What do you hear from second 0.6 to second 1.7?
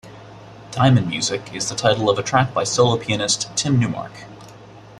"Diamond Music" is